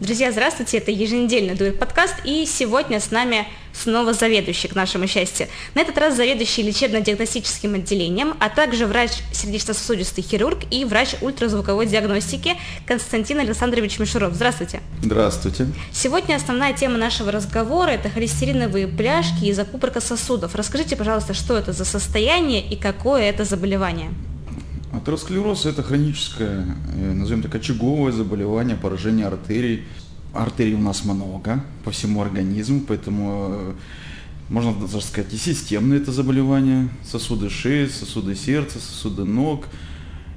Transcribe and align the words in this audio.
Друзья, 0.00 0.32
здравствуйте, 0.32 0.78
это 0.78 0.90
еженедельный 0.90 1.54
дуэт 1.54 1.78
подкаст, 1.78 2.14
и 2.24 2.46
сегодня 2.46 3.00
с 3.00 3.10
нами 3.10 3.46
снова 3.74 4.14
заведующий, 4.14 4.66
к 4.66 4.74
нашему 4.74 5.06
счастью. 5.06 5.46
На 5.74 5.82
этот 5.82 5.98
раз 5.98 6.16
заведующий 6.16 6.62
лечебно-диагностическим 6.62 7.74
отделением, 7.74 8.34
а 8.40 8.48
также 8.48 8.86
врач 8.86 9.10
сердечно-сосудистый 9.30 10.24
хирург 10.24 10.60
и 10.70 10.86
врач 10.86 11.16
ультразвуковой 11.20 11.84
диагностики 11.84 12.56
Константин 12.86 13.40
Александрович 13.40 13.98
Мишуров. 13.98 14.32
Здравствуйте. 14.32 14.80
Здравствуйте. 15.02 15.66
Сегодня 15.92 16.36
основная 16.36 16.72
тема 16.72 16.96
нашего 16.96 17.30
разговора– 17.30 17.90
это 17.90 18.08
холестериновые 18.08 18.86
бляшки 18.86 19.44
и 19.44 19.52
закупорка 19.52 20.00
сосудов. 20.00 20.54
Расскажите, 20.54 20.96
пожалуйста, 20.96 21.34
что 21.34 21.58
это 21.58 21.74
за 21.74 21.84
состояние 21.84 22.66
и 22.66 22.74
какое 22.74 23.24
это 23.24 23.44
заболевание? 23.44 24.08
Атеросклероз– 24.92 25.66
это 25.66 25.82
хроническое, 25.82 26.66
э, 26.94 27.12
назовем 27.12 27.42
так, 27.42 27.54
очаговое 27.54 28.12
заболевание, 28.12 28.76
поражение 28.76 29.26
артерий. 29.26 29.84
Артерий 30.34 30.74
у 30.74 30.80
нас 30.80 31.04
много 31.04 31.64
по 31.84 31.90
всему 31.92 32.22
организму, 32.22 32.80
поэтому 32.86 33.48
э, 33.50 33.72
можно 34.48 34.74
даже 34.74 35.00
сказать 35.00 35.32
и 35.32 35.36
системное 35.36 35.98
это 35.98 36.10
заболевание. 36.10 36.88
Сосуды 37.04 37.50
шеи, 37.50 37.86
сосуды 37.86 38.34
сердца, 38.34 38.80
сосуды 38.80 39.24
ног. 39.24 39.66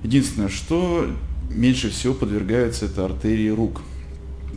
Единственное, 0.03 0.49
что 0.49 1.07
меньше 1.49 1.89
всего 1.89 2.13
подвергаются 2.13 2.85
это 2.85 3.05
артерии 3.05 3.49
рук. 3.49 3.81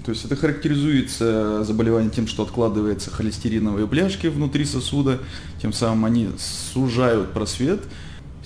То 0.04 0.12
есть 0.12 0.24
это 0.26 0.36
характеризуется 0.36 1.64
заболевание 1.64 2.10
тем, 2.10 2.26
что 2.26 2.42
откладываются 2.42 3.10
холестериновые 3.10 3.86
бляшки 3.86 4.26
внутри 4.26 4.64
сосуда, 4.66 5.20
тем 5.60 5.72
самым 5.72 6.04
они 6.04 6.28
сужают 6.38 7.32
просвет, 7.32 7.80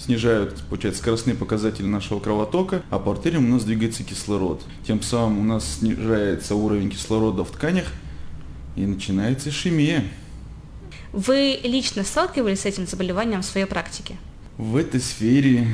снижают, 0.05 0.63
получается, 0.69 1.03
скоростные 1.03 1.37
показатели 1.37 1.87
нашего 1.87 2.21
кровотока, 2.21 2.83
а 2.91 2.99
по 2.99 3.13
артериям 3.13 3.47
у 3.47 3.55
нас 3.55 3.65
двигается 3.65 4.03
кислород. 4.03 4.63
Тем 4.87 5.03
самым 5.03 5.41
у 5.41 5.45
нас 5.45 5.79
снижается 5.79 6.55
уровень 6.55 6.91
кислорода 6.91 7.45
в 7.45 7.51
тканях 7.51 7.87
и 8.77 8.87
начинается 8.87 9.51
ишемия. 9.51 10.05
Вы 11.13 11.59
лично 11.63 12.05
сталкивались 12.05 12.61
с 12.61 12.67
этим 12.67 12.87
заболеванием 12.87 13.43
в 13.43 13.45
своей 13.45 13.67
практике? 13.67 14.17
В 14.57 14.77
этой 14.77 15.01
сфере 15.01 15.67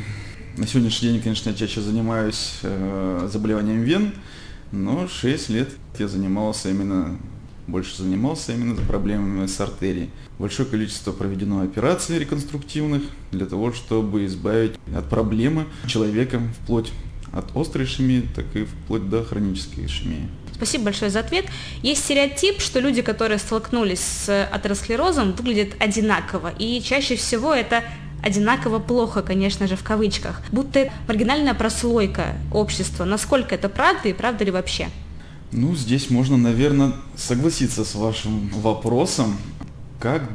на 0.57 0.67
сегодняшний 0.67 1.11
день, 1.11 1.23
конечно, 1.23 1.51
я 1.51 1.55
чаще 1.55 1.81
занимаюсь 1.81 2.59
э, 2.63 3.29
заболеванием 3.31 3.83
вен, 3.83 4.15
но 4.73 5.07
6 5.07 5.51
лет 5.51 5.69
я 5.99 6.09
занимался 6.09 6.71
именно 6.71 7.19
больше 7.67 8.03
занимался 8.03 8.53
именно 8.53 8.75
проблемами 8.77 9.47
с 9.47 9.61
артерией. 9.61 10.11
Большое 10.39 10.69
количество 10.69 11.13
проведено 11.13 11.63
операций 11.63 12.19
реконструктивных 12.19 13.03
для 13.33 13.47
того, 13.47 13.73
чтобы 13.73 14.25
избавить 14.27 14.73
от 14.95 15.09
проблемы 15.09 15.67
человека 15.87 16.41
вплоть 16.63 16.93
от 17.33 17.57
острой 17.57 17.85
ишемии, 17.85 18.27
так 18.35 18.45
и 18.55 18.65
вплоть 18.65 19.09
до 19.09 19.25
хронической 19.25 19.87
ишемии. 19.87 20.29
Спасибо 20.55 20.85
большое 20.85 21.11
за 21.11 21.21
ответ. 21.21 21.47
Есть 21.83 22.05
стереотип, 22.05 22.61
что 22.61 22.81
люди, 22.81 23.03
которые 23.03 23.39
столкнулись 23.39 24.01
с 24.01 24.47
атеросклерозом, 24.47 25.33
выглядят 25.33 25.75
одинаково. 25.79 26.53
И 26.59 26.81
чаще 26.81 27.17
всего 27.17 27.53
это 27.53 27.85
одинаково 28.23 28.79
плохо, 28.79 29.23
конечно 29.23 29.67
же, 29.67 29.77
в 29.77 29.85
кавычках. 29.85 30.41
Будто 30.51 30.91
маргинальная 31.09 31.53
прослойка 31.53 32.37
общества. 32.53 33.05
Насколько 33.05 33.55
это 33.55 33.69
правда 33.69 34.09
и 34.09 34.15
правда 34.15 34.45
ли 34.45 34.51
вообще? 34.51 34.89
Ну, 35.53 35.75
здесь 35.75 36.11
можно, 36.11 36.37
наверное, 36.37 36.93
согласиться 37.17 37.85
с 37.85 37.95
вашим 37.95 38.49
вопросом, 38.49 39.37
как 40.01 40.29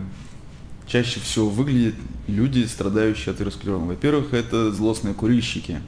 чаще 0.88 1.20
всего 1.20 1.50
выглядят 1.50 1.96
люди, 2.28 2.66
страдающие 2.66 3.34
атеросклерозом. 3.34 3.88
Во-первых, 3.88 4.34
это 4.34 4.72
злостные 4.72 5.14
курильщики. 5.14 5.80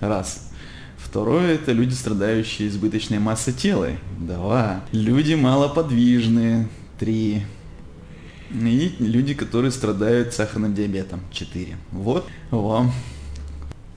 Раз. 0.00 0.50
Второе– 0.96 1.54
это 1.54 1.72
люди, 1.72 1.92
страдающие 1.94 2.68
избыточной 2.68 3.18
массой 3.18 3.52
тела. 3.52 3.90
Два. 4.18 4.82
Люди 4.92 5.34
малоподвижные. 5.34 6.68
Три. 6.98 7.42
И 8.50 8.96
люди, 8.98 9.34
которые 9.34 9.72
страдают 9.72 10.34
сахарным 10.34 10.74
диабетом. 10.74 11.20
Четыре. 11.32 11.76
Вот 11.90 12.26
вам. 12.50 12.92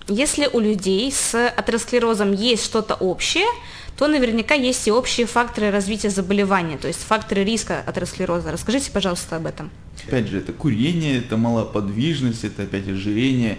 Если 0.08 0.48
у 0.52 0.60
людей 0.60 1.12
с 1.12 1.50
атеросклерозом 1.50 2.32
есть 2.34 2.64
что-то 2.64 2.94
общее, 2.94 3.46
то 3.98 4.08
наверняка 4.08 4.54
есть 4.54 4.88
и 4.88 4.92
общие 4.92 5.26
факторы 5.26 5.72
развития 5.72 6.10
заболевания, 6.10 6.78
то 6.78 6.88
есть 6.88 7.00
факторы 7.00 7.44
риска 7.44 7.82
атеросклероза. 7.86 8.52
Расскажите, 8.52 8.92
пожалуйста, 8.92 9.38
об 9.38 9.48
этом. 9.48 9.72
Опять 10.08 10.28
же, 10.28 10.40
это 10.40 10.54
курение, 10.54 11.20
это 11.20 11.38
малоподвижность, 11.38 12.44
это 12.44 12.64
опять 12.64 12.88
ожирение, 12.88 13.58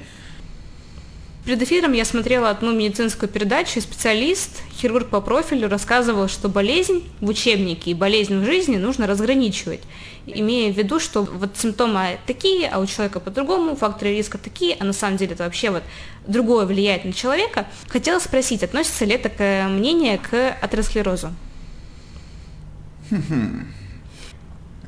Перед 1.47 1.62
эфиром 1.62 1.93
я 1.93 2.05
смотрела 2.05 2.51
одну 2.51 2.75
медицинскую 2.75 3.29
передачу, 3.29 3.79
и 3.79 3.81
специалист, 3.81 4.65
хирург 4.75 5.11
по 5.11 5.21
профилю, 5.21 5.69
рассказывал, 5.69 6.27
что 6.27 6.49
болезнь 6.49 7.05
в 7.21 7.29
учебнике 7.29 7.93
и 7.93 7.95
болезнь 7.95 8.41
в 8.41 8.45
жизни 8.45 8.79
нужно 8.79 9.07
разграничивать, 9.07 9.79
имея 10.27 10.73
в 10.73 10.77
виду, 10.77 10.99
что 10.99 11.23
вот 11.23 11.57
симптомы 11.57 12.19
такие, 12.27 12.69
а 12.69 12.81
у 12.81 12.87
человека 12.87 13.21
по-другому, 13.21 13.77
факторы 13.77 14.17
риска 14.17 14.39
такие, 14.39 14.77
а 14.81 14.84
на 14.84 14.93
самом 14.93 15.19
деле 15.19 15.34
это 15.34 15.45
вообще 15.45 15.71
вот 15.71 15.84
другое 16.27 16.67
влияет 16.67 17.05
на 17.05 17.12
человека. 17.12 17.69
Хотела 17.87 18.19
спросить, 18.19 18.65
относится 18.65 19.05
ли 19.05 19.17
к 19.17 19.69
мнение 19.69 20.19
к 20.19 20.51
атеросклерозу? 20.61 21.28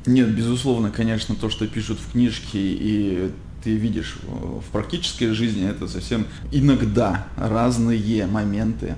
Нет, 0.05 0.35
безусловно, 0.35 0.91
конечно, 0.91 1.35
то, 1.35 1.49
что 1.49 1.67
пишут 1.67 1.99
в 2.01 2.11
книжке 2.11 2.59
и 2.59 3.31
ты 3.63 3.75
видишь 3.75 4.17
в 4.23 4.71
практической 4.71 5.27
жизни, 5.27 5.67
это 5.67 5.87
совсем 5.87 6.25
иногда 6.51 7.27
разные 7.37 8.27
моменты, 8.27 8.95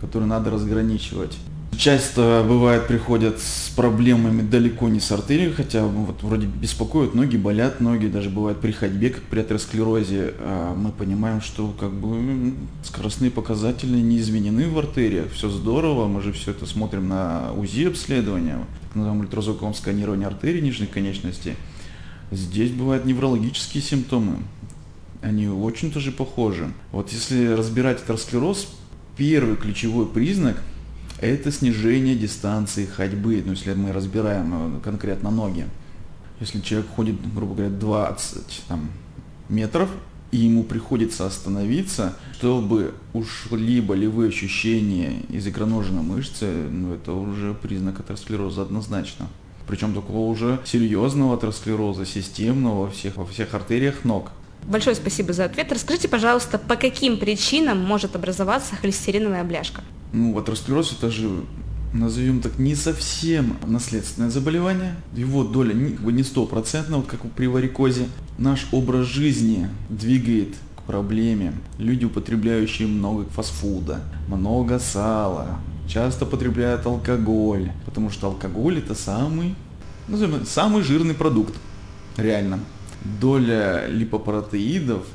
которые 0.00 0.28
надо 0.28 0.50
разграничивать. 0.50 1.36
Часто 1.78 2.44
бывает 2.46 2.88
приходят 2.88 3.38
с 3.38 3.70
проблемами 3.70 4.42
далеко 4.42 4.90
не 4.90 5.00
с 5.00 5.10
артерией, 5.12 5.50
хотя 5.50 5.84
вот 5.86 6.22
вроде 6.22 6.46
беспокоят 6.46 7.14
ноги, 7.14 7.38
болят 7.38 7.80
ноги, 7.80 8.06
даже 8.06 8.28
бывает 8.28 8.58
при 8.58 8.72
ходьбе, 8.72 9.08
как 9.08 9.22
при 9.22 9.40
атеросклерозе. 9.40 10.34
А 10.40 10.74
мы 10.74 10.92
понимаем, 10.92 11.40
что 11.40 11.74
как 11.80 11.92
бы 11.92 12.52
скоростные 12.82 13.30
показатели 13.30 13.98
не 13.98 14.18
изменены 14.18 14.68
в 14.68 14.78
артериях, 14.78 15.32
все 15.32 15.48
здорово, 15.48 16.06
мы 16.06 16.20
же 16.20 16.32
все 16.32 16.50
это 16.50 16.66
смотрим 16.66 17.08
на 17.08 17.52
УЗИ 17.54 17.86
обследования, 17.86 18.58
так 18.82 18.96
называемом 18.96 19.24
ультразвуковом 19.24 19.72
сканировании 19.72 20.26
артерий 20.26 20.60
нижних 20.60 20.90
конечностей. 20.90 21.54
Здесь 22.30 22.70
бывают 22.70 23.04
неврологические 23.04 23.82
симптомы. 23.82 24.38
Они 25.20 25.48
очень 25.48 25.92
тоже 25.92 26.12
похожи. 26.12 26.72
Вот 26.92 27.12
если 27.12 27.48
разбирать 27.48 28.02
атеросклероз, 28.02 28.68
первый 29.16 29.56
ключевой 29.56 30.06
признак– 30.06 30.62
это 31.20 31.50
снижение 31.50 32.16
дистанции 32.16 32.86
ходьбы. 32.86 33.42
Ну, 33.44 33.52
если 33.52 33.74
мы 33.74 33.92
разбираем 33.92 34.78
э, 34.78 34.80
конкретно 34.80 35.30
ноги. 35.30 35.66
Если 36.38 36.60
человек 36.60 36.88
ходит, 36.90 37.16
грубо 37.34 37.54
говоря, 37.54 37.70
20 37.70 38.62
там, 38.68 38.90
метров, 39.48 39.90
и 40.30 40.38
ему 40.38 40.62
приходится 40.62 41.26
остановиться, 41.26 42.16
чтобы 42.34 42.94
ушли 43.12 43.80
болевые 43.80 44.28
ощущения 44.28 45.20
из 45.28 45.46
икроножной 45.46 46.02
мышцы, 46.02 46.46
ну, 46.70 46.94
это 46.94 47.12
уже 47.12 47.54
признак 47.54 47.98
атеросклероза 48.00 48.62
однозначно 48.62 49.28
причем 49.70 49.94
такого 49.94 50.28
уже 50.28 50.58
серьезного 50.64 51.36
атеросклероза, 51.36 52.04
системного 52.04 52.86
во 52.86 52.90
всех, 52.90 53.16
во 53.16 53.24
всех 53.24 53.54
артериях 53.54 54.04
ног. 54.04 54.32
Большое 54.64 54.96
спасибо 54.96 55.32
за 55.32 55.44
ответ. 55.44 55.72
Расскажите, 55.72 56.08
пожалуйста, 56.08 56.58
по 56.58 56.74
каким 56.74 57.18
причинам 57.18 57.78
может 57.78 58.16
образоваться 58.16 58.74
холестериновая 58.74 59.44
бляшка? 59.44 59.82
Ну, 60.12 60.36
атеросклероз 60.36 60.96
это 60.98 61.10
же 61.10 61.30
назовем 61.92 62.40
так, 62.40 62.58
не 62.58 62.74
совсем 62.74 63.56
наследственное 63.66 64.30
заболевание. 64.30 64.96
Его 65.14 65.44
доля 65.44 65.72
не, 65.72 65.92
как 65.92 66.04
бы 66.04 66.12
не 66.12 66.24
стопроцентная, 66.24 66.98
вот 66.98 67.06
как 67.06 67.20
при 67.32 67.46
варикозе. 67.46 68.06
Наш 68.38 68.66
образ 68.72 69.06
жизни 69.06 69.68
двигает 69.88 70.54
к 70.76 70.82
проблеме. 70.82 71.52
Люди, 71.78 72.04
употребляющие 72.04 72.88
много 72.88 73.24
фастфуда, 73.30 74.02
много 74.28 74.78
сала, 74.78 75.58
часто 75.90 76.24
потребляют 76.24 76.86
алкоголь, 76.86 77.72
потому 77.84 78.10
что 78.10 78.28
алкоголь 78.28 78.78
это 78.78 78.94
самый, 78.94 79.54
назовем, 80.08 80.46
самый 80.46 80.82
жирный 80.82 81.14
продукт, 81.14 81.54
реально. 82.16 82.60
Доля 83.20 83.86
липопротеидов 83.88 85.06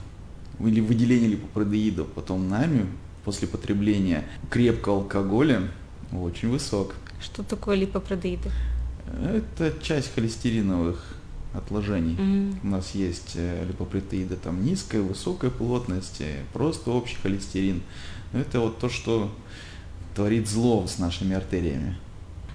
или 0.59 0.81
выделение 0.81 1.29
липопротеидов 1.29 2.07
потом 2.07 2.49
нами 2.49 2.85
после 3.23 3.47
потребления 3.47 4.25
крепкого 4.49 4.97
алкоголя 4.97 5.61
очень 6.11 6.49
высок. 6.49 6.95
Что 7.21 7.43
такое 7.43 7.75
липопротеиды? 7.75 8.51
Это 9.23 9.73
часть 9.81 10.13
холестериновых 10.13 11.15
отложений. 11.53 12.17
Mm-hmm. 12.19 12.55
У 12.63 12.67
нас 12.67 12.91
есть 12.95 13.33
э, 13.35 13.65
липопротеиды 13.65 14.35
там 14.35 14.65
низкой, 14.65 15.01
высокой 15.01 15.51
плотности, 15.51 16.25
просто 16.51 16.91
общий 16.91 17.15
холестерин. 17.21 17.81
Это 18.33 18.59
вот 18.59 18.79
то, 18.79 18.89
что 18.89 19.31
творит 20.15 20.47
зло 20.47 20.87
с 20.87 20.97
нашими 20.97 21.35
артериями. 21.35 21.95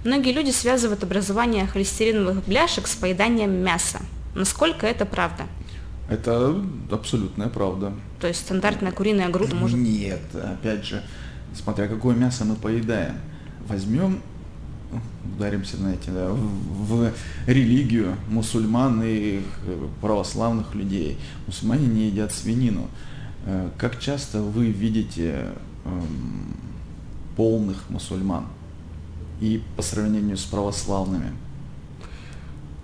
Многие 0.05 0.33
люди 0.33 0.51
связывают 0.51 1.05
образование 1.05 1.67
холестериновых 1.67 2.45
бляшек 2.47 2.87
с 2.87 2.97
поеданием 2.97 3.53
мяса. 3.53 4.01
Насколько 4.35 4.87
это 4.87 5.05
правда? 5.05 5.45
Это 6.09 6.57
абсолютная 6.91 7.49
правда. 7.49 7.93
То 8.19 8.27
есть 8.27 8.41
стандартная 8.41 8.93
куриная 8.93 9.29
грудка 9.29 9.55
может... 9.57 9.79
Нет, 9.79 10.23
опять 10.35 10.85
же, 10.85 11.03
смотря 11.55 11.87
какое 11.87 12.17
мясо 12.17 12.45
мы 12.45 12.57
поедаем. 12.57 13.17
Возьмем, 13.69 14.23
ударимся, 15.37 15.77
знаете, 15.77 16.11
да, 16.11 16.31
в, 16.31 16.39
в 16.39 17.13
религию 17.47 18.17
мусульман 18.29 19.03
и 19.05 19.43
православных 20.01 20.75
людей. 20.75 21.19
Мусульмане 21.47 21.87
не 21.87 22.07
едят 22.07 22.33
свинину. 22.33 22.89
Э, 23.45 23.69
как 23.77 24.01
часто 24.01 24.41
вы 24.43 24.67
видите 24.67 25.51
эм, 25.85 26.57
полных 27.37 27.89
мусульман 27.91 28.47
и 29.41 29.63
по 29.77 29.83
сравнению 29.83 30.37
с 30.37 30.45
православными? 30.45 31.33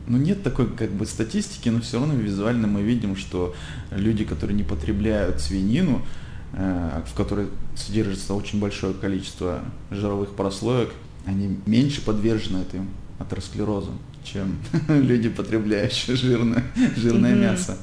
Ну, 0.06 0.18
нет 0.18 0.42
такой 0.42 0.68
как 0.68 0.92
бы 0.92 1.04
статистики, 1.04 1.68
но 1.68 1.80
все 1.80 1.98
равно 1.98 2.14
визуально 2.14 2.68
мы 2.68 2.82
видим, 2.82 3.16
что 3.16 3.54
люди, 3.90 4.24
которые 4.24 4.56
не 4.56 4.62
потребляют 4.62 5.40
свинину, 5.40 6.02
э, 6.52 7.02
в 7.06 7.14
которой 7.14 7.48
содержится 7.74 8.34
очень 8.34 8.60
большое 8.60 8.94
количество 8.94 9.62
жировых 9.90 10.30
прослоек, 10.30 10.90
они 11.24 11.58
меньше 11.66 12.02
подвержены 12.02 12.58
этому 12.58 12.86
атеросклерозу, 13.18 13.92
чем 14.24 14.58
люди, 14.88 15.28
потребляющие 15.28 16.16
жирное, 16.16 16.62
жирное 16.96 17.34
mm-hmm. 17.34 17.40
мясо. 17.40 17.76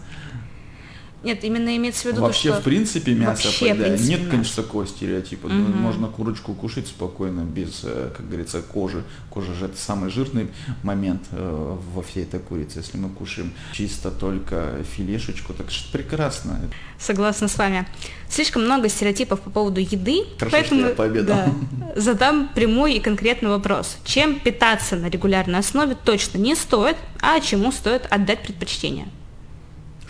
Нет, 1.23 1.43
именно 1.43 1.75
имеется 1.77 2.03
в 2.03 2.05
виду 2.11 2.21
Вообще, 2.21 2.49
то, 2.49 2.55
что... 2.55 2.61
в 2.61 2.63
принципе, 2.65 3.13
мясо 3.13 3.43
Вообще, 3.45 3.59
поедая. 3.59 3.87
принципе, 3.89 4.09
Нет, 4.09 4.19
мясо. 4.19 4.31
конечно, 4.31 4.63
такого 4.63 4.85
стереотипа. 4.87 5.45
Угу. 5.47 5.53
Можно 5.53 6.07
курочку 6.07 6.53
кушать 6.53 6.87
спокойно, 6.87 7.41
без, 7.41 7.81
э, 7.83 8.11
как 8.15 8.27
говорится, 8.27 8.61
кожи. 8.61 9.03
Кожа 9.29 9.53
же 9.53 9.65
это 9.65 9.77
самый 9.77 10.09
жирный 10.09 10.47
момент 10.83 11.23
э, 11.31 11.77
во 11.93 12.01
всей 12.03 12.23
этой 12.23 12.39
курице. 12.39 12.79
Если 12.79 12.97
мы 12.97 13.09
кушаем 13.09 13.53
чисто 13.71 14.11
только 14.11 14.83
филешечку, 14.95 15.53
так 15.53 15.71
что 15.71 15.91
прекрасно. 15.91 16.59
Согласна 16.99 17.47
с 17.47 17.57
вами. 17.57 17.87
Слишком 18.29 18.63
много 18.63 18.89
стереотипов 18.89 19.41
по 19.41 19.49
поводу 19.49 19.79
еды, 19.79 20.23
Хорошо, 20.39 20.57
поэтому 20.57 20.81
что 20.81 20.89
я 20.89 20.95
пообедал. 20.95 21.35
да, 21.35 21.53
задам 21.95 22.49
прямой 22.53 22.95
и 22.95 22.99
конкретный 22.99 23.49
вопрос. 23.49 23.97
Чем 24.03 24.39
питаться 24.39 24.95
на 24.95 25.09
регулярной 25.09 25.59
основе 25.59 25.95
точно 25.95 26.37
не 26.37 26.55
стоит, 26.55 26.97
а 27.21 27.39
чему 27.39 27.71
стоит 27.71 28.07
отдать 28.09 28.43
предпочтение? 28.43 29.07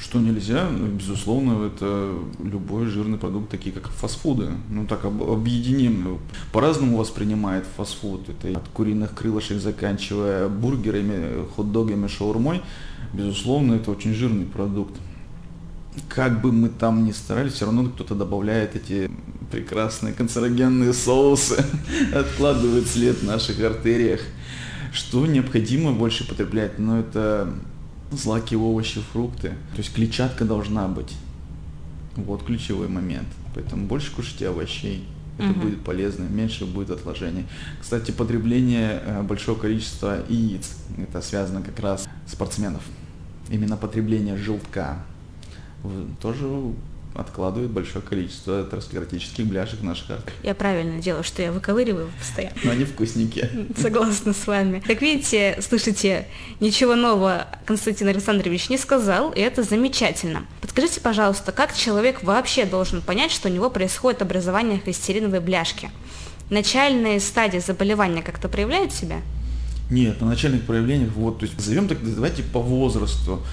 Что 0.04 0.20
нельзя, 0.20 0.68
ну, 0.70 0.88
безусловно, 0.88 1.66
это 1.66 2.14
любой 2.44 2.88
жирный 2.88 3.18
продукт, 3.18 3.50
такие 3.50 3.72
как 3.74 3.88
фастфуды. 3.88 4.50
Ну 4.70 4.86
так 4.86 5.06
об- 5.06 5.24
объединим. 5.24 6.20
По-разному 6.52 6.98
воспринимает 6.98 7.66
фастфуд. 7.78 8.28
Это 8.28 8.58
от 8.58 8.68
куриных 8.68 9.14
крылышек, 9.14 9.62
заканчивая 9.62 10.50
бургерами, 10.50 11.46
хот-догами, 11.56 12.08
шаурмой. 12.08 12.62
Безусловно, 13.14 13.76
это 13.76 13.92
очень 13.92 14.14
жирный 14.14 14.46
продукт. 14.46 14.94
Как 16.10 16.42
бы 16.42 16.52
мы 16.52 16.68
там 16.68 17.06
ни 17.06 17.14
старались, 17.14 17.54
все 17.54 17.64
равно 17.64 17.86
кто-то 17.86 18.14
добавляет 18.14 18.76
эти 18.76 19.10
прекрасные 19.52 20.14
канцерогенные 20.14 20.92
соусы, 20.92 21.64
откладывает 22.14 22.88
след 22.88 23.16
в 23.20 23.24
наших 23.24 23.58
артериях. 23.62 24.20
Что 24.92 25.26
необходимо 25.26 25.94
больше 25.94 26.28
потреблять? 26.28 26.78
Ну, 26.78 27.00
это 27.00 27.54
злаки, 28.18 28.56
овощи, 28.56 29.01
фрукты. 29.12 29.50
То 29.71 29.77
есть 29.77 29.94
клетчатка 29.94 30.45
должна 30.45 30.88
быть. 30.88 31.13
Вот 32.15 32.44
ключевой 32.44 32.88
момент. 32.88 33.27
Поэтому 33.56 33.86
больше 33.88 34.13
кушайте 34.15 34.50
овощей. 34.50 35.06
Это 35.39 35.48
Мгм. 35.48 35.62
будет 35.62 35.83
полезно, 35.83 36.25
меньше 36.25 36.65
будет 36.65 36.92
отложений. 36.92 37.45
Кстати, 37.81 38.12
потребление 38.12 39.01
э, 39.04 39.24
большого 39.24 39.57
количества 39.57 40.24
яиц, 40.30 40.77
это 40.98 41.21
связано 41.21 41.62
как 41.63 41.80
раз 41.80 42.07
спортсменов. 42.27 42.83
Именно 43.50 43.75
потребление 43.77 44.38
желтка 44.38 45.04
тоже 46.21 46.48
откладывает 47.15 47.69
большое 47.69 48.04
количество 48.04 48.62
атеросклеротических 48.62 49.45
бляшек 49.45 49.80
в 49.80 49.83
наших 49.83 50.10
артериях. 50.10 50.44
Я 50.44 50.56
правильно 50.56 51.01
делаю, 51.01 51.24
что 51.24 51.42
я 51.42 51.51
выковыриваю 51.51 52.10
постоянно. 52.18 52.56
Но 52.63 52.71
они 52.71 52.86
вкусненькие. 52.86 53.68
Согласна 53.77 54.33
с 54.33 54.48
вами. 54.48 54.83
Как 54.86 55.01
видите, 55.01 55.60
слышите, 55.62 56.27
ничего 56.60 56.95
нового 56.95 57.48
Константин 57.65 58.07
Александрович 58.07 58.69
не 58.69 58.77
сказал, 58.77 59.31
и 59.31 59.39
это 59.39 59.63
замечательно. 59.63 60.45
Подскажите, 60.62 61.01
пожалуйста, 61.01 61.51
как 61.51 61.75
человек 61.75 62.24
вообще 62.24 62.65
должен 62.65 63.01
понять, 63.01 63.31
что 63.31 63.50
у 63.50 63.51
него 63.51 63.69
происходит 63.69 64.21
образование 64.21 64.80
холестериновой 64.80 65.39
бляшки? 65.39 65.92
Начальные 66.50 67.19
стадии 67.19 67.60
заболевания 67.60 68.21
как-то 68.21 68.50
проявляют 68.50 68.92
себя? 68.92 69.21
Нет, 69.89 70.21
на 70.21 70.27
начальных 70.27 70.63
проявлениях, 70.63 71.12
вот, 71.13 71.39
то 71.39 71.45
есть 71.45 71.57
назовем 71.57 71.88
так, 71.88 71.98
давайте 72.01 72.42
по 72.42 72.60
возрасту. 72.60 73.44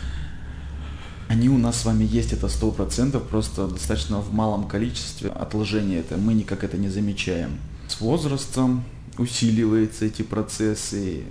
Они 1.30 1.48
у 1.48 1.58
нас 1.58 1.82
с 1.82 1.84
вами 1.84 2.02
есть, 2.02 2.32
это 2.32 2.48
сто 2.48 2.72
процентов, 2.72 3.22
просто 3.22 3.68
достаточно 3.68 4.18
в 4.18 4.34
малом 4.34 4.66
количестве 4.66 5.30
отложения 5.30 6.00
это, 6.00 6.16
мы 6.16 6.34
никак 6.34 6.64
это 6.64 6.76
не 6.76 6.88
замечаем. 6.88 7.52
С 7.86 8.00
возрастом 8.00 8.82
усиливаются 9.16 10.06
эти 10.06 10.22
процессы 10.22 11.22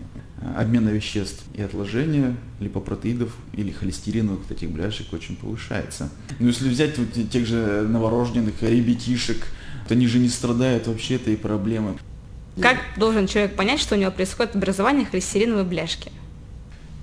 э, 0.41 0.53
обмена 0.55 0.87
веществ 0.87 1.43
и 1.53 1.61
отложения 1.61 2.37
липопротеидов 2.61 3.35
или 3.51 3.71
холестериновых 3.71 4.49
этих 4.49 4.69
бляшек 4.71 5.11
очень 5.11 5.35
повышается. 5.35 6.09
Но 6.39 6.47
если 6.47 6.69
взять 6.69 6.97
вот 6.97 7.29
тех 7.29 7.45
же 7.45 7.85
новорожденных 7.85 8.61
ребятишек, 8.61 9.47
то 9.89 9.95
они 9.95 10.07
же 10.07 10.19
не 10.19 10.29
страдают 10.29 10.87
вообще 10.87 11.15
этой 11.15 11.35
проблемы. 11.35 11.97
Как 12.61 12.77
должен 12.95 13.27
человек 13.27 13.57
понять, 13.57 13.81
что 13.81 13.95
у 13.95 13.97
него 13.97 14.11
происходит 14.11 14.55
образование 14.55 15.05
холестериновой 15.05 15.65
бляшки? 15.65 16.09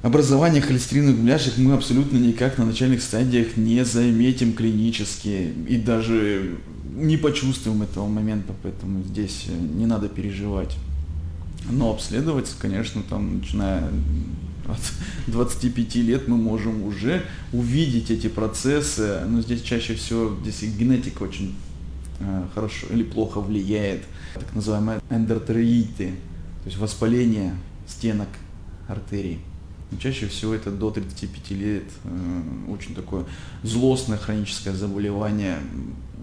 Образование 0.02 0.60
холестериновых 0.60 1.18
бляшек 1.18 1.56
мы 1.56 1.72
абсолютно 1.72 2.18
никак 2.18 2.58
на 2.58 2.66
начальных 2.66 3.02
стадиях 3.02 3.56
не 3.56 3.84
заметим 3.84 4.52
клинически 4.52 5.52
и 5.68 5.76
даже 5.78 6.56
не 6.94 7.16
почувствуем 7.16 7.82
этого 7.82 8.06
момента, 8.06 8.52
поэтому 8.62 9.02
здесь 9.02 9.46
не 9.48 9.86
надо 9.86 10.08
переживать. 10.08 10.76
Но 11.70 11.90
обследовать, 11.90 12.54
конечно, 12.58 13.02
там, 13.08 13.38
начиная 13.38 13.88
от 14.68 14.80
25 15.26 15.96
лет 15.96 16.28
мы 16.28 16.36
можем 16.36 16.84
уже 16.84 17.24
увидеть 17.52 18.10
эти 18.10 18.28
процессы, 18.28 19.20
но 19.26 19.40
здесь 19.40 19.62
чаще 19.62 19.94
всего 19.94 20.36
здесь 20.42 20.62
генетика 20.74 21.22
очень 21.22 21.54
э, 22.20 22.44
хорошо 22.54 22.86
или 22.90 23.02
плохо 23.02 23.40
влияет, 23.40 24.02
так 24.34 24.54
называемые 24.54 25.00
эндотероиды, 25.10 26.10
то 26.62 26.66
есть 26.66 26.78
воспаление 26.78 27.54
стенок 27.88 28.28
артерий. 28.88 29.40
Чаще 30.00 30.26
всего 30.26 30.52
это 30.52 30.70
до 30.70 30.90
35 30.90 31.50
лет, 31.52 31.84
э, 32.04 32.42
очень 32.68 32.94
такое 32.94 33.24
злостное 33.62 34.18
хроническое 34.18 34.74
заболевание, 34.74 35.58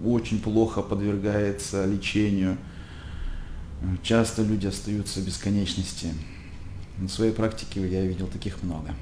очень 0.04 0.38
плохо 0.40 0.82
подвергается 0.82 1.86
лечению. 1.86 2.58
Часто 4.02 4.42
люди 4.42 4.66
остаются 4.66 5.20
в 5.20 5.26
бесконечности. 5.26 6.08
На 6.98 7.08
своей 7.08 7.32
практике 7.32 7.86
я 7.88 8.02
видел 8.02 8.26
таких 8.26 8.62
много. 8.62 8.94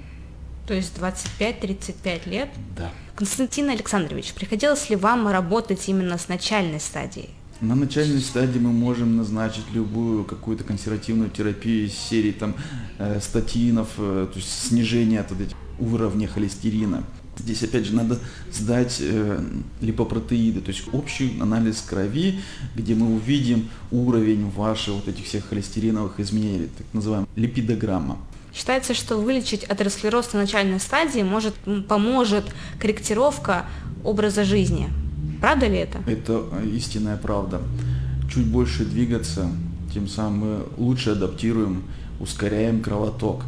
То 0.67 0.75
есть 0.75 0.97
25-35 0.97 2.29
лет. 2.29 2.49
Да. 2.77 2.91
Константин 3.17 3.69
Александрович, 3.69 4.33
приходилось 4.33 4.89
ли 4.91 4.97
вам 4.97 5.29
работать 5.29 5.89
именно 5.89 6.17
с 6.19 6.29
начальной 6.29 6.81
стадией? 6.81 7.31
На 7.63 7.77
начальной 7.77 8.21
стадии 8.21 8.59
мы 8.59 8.73
можем 8.73 9.17
назначить 9.17 9.63
любую 9.73 10.25
какую-то 10.25 10.65
консервативную 10.65 11.31
терапию 11.31 11.87
из 11.87 11.95
серии 11.95 12.33
там 12.33 12.57
э, 12.99 13.21
статинов, 13.21 13.89
э, 13.99 14.27
то 14.33 14.37
есть 14.37 14.67
снижение 14.67 15.21
от 15.21 15.31
этих 15.31 15.57
уровня 15.79 16.27
холестерина. 16.27 17.05
Здесь 17.39 17.63
опять 17.63 17.87
же 17.87 17.95
надо 17.95 18.19
сдать 18.51 18.97
э, 18.99 19.41
липопротеиды, 19.81 20.61
то 20.61 20.73
есть 20.73 20.93
общий 20.93 21.39
анализ 21.41 21.83
крови, 21.83 22.41
где 22.75 22.97
мы 22.97 23.15
увидим 23.15 23.69
уровень 23.93 24.51
ваших 24.51 24.95
вот 24.95 25.07
этих 25.07 25.25
всех 25.27 25.49
холестериновых 25.49 26.19
изменений, 26.19 26.69
так 26.77 26.87
называемая 26.93 27.29
липидограмма. 27.37 28.19
Считается, 28.53 28.93
что 28.93 29.19
вылечить 29.19 29.63
атеросклероз 29.63 30.33
на 30.33 30.41
начальной 30.41 30.81
стадии 30.81 31.23
может, 31.23 31.55
поможет 31.87 32.45
корректировка 32.81 33.67
образа 34.03 34.43
жизни. 34.43 34.89
Правда 35.43 35.67
ли 35.67 35.79
это? 35.79 35.99
Это 36.07 36.45
истинная 36.73 37.17
правда. 37.17 37.61
Чуть 38.33 38.47
больше 38.47 38.85
двигаться, 38.85 39.49
тем 39.93 40.07
самым 40.07 40.39
мы 40.39 40.65
лучше 40.77 41.11
адаптируем, 41.11 41.83
ускоряем 42.21 42.81
кровоток. 42.81 43.43